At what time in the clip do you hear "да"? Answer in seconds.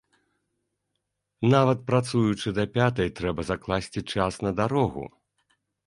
2.61-2.67